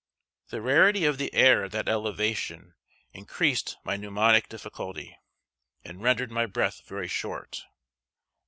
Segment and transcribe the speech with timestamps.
[0.49, 2.73] The rarity of the air at that elevation
[3.13, 5.15] increased my pneumonic difficulty,
[5.85, 7.61] and rendered my breath very short.